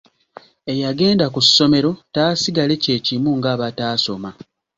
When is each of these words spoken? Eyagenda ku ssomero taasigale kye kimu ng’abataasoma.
Eyagenda 0.71 1.25
ku 1.33 1.39
ssomero 1.45 1.91
taasigale 2.13 2.75
kye 2.83 2.97
kimu 3.05 3.31
ng’abataasoma. 3.37 4.29